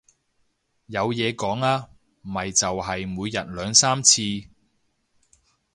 [0.87, 1.89] 有講嘢啊，
[2.23, 4.23] 咪就係每日兩三次